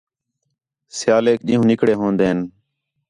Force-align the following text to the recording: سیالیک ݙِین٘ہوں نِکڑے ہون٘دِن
سیالیک 0.97 1.39
ݙِین٘ہوں 1.47 1.67
نِکڑے 1.69 1.93
ہون٘دِن 1.99 2.37